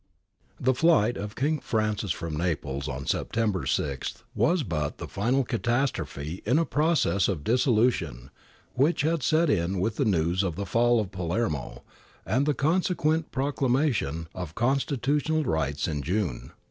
[0.59, 6.41] The flight of King Francis from Naples on September 6 was but the final catastrophe
[6.43, 8.31] in a process of dissolution
[8.73, 11.83] which had set in with the news of the fall of Palermo
[12.25, 16.51] and the consequent proclamation of constitutional rights in June.